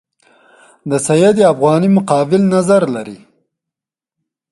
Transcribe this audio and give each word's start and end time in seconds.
د 0.89 0.91
سید 1.07 1.37
افغاني 1.53 1.89
مقابل 1.97 2.41
نظر 2.55 2.81
لري. 2.95 3.19